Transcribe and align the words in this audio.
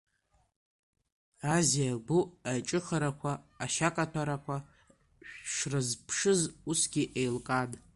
Азиа-гәы 1.55 2.19
аиҿыхарақәа, 2.49 3.31
ашьакаҭәарақәа 3.63 4.55
шрызԥшыз 5.51 6.41
усгьы 6.69 7.03
еилкаан. 7.21 7.71